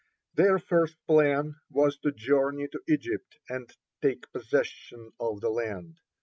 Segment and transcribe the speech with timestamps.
[0.33, 5.99] Their first plan was to journey to Egypt and take possession of the land.